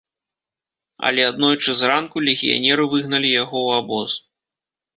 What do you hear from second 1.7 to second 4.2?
зранку легіянеры выгналі яго ў абоз.